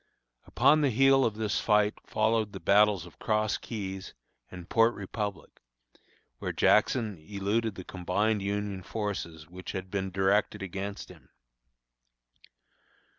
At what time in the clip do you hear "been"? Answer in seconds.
9.91-10.09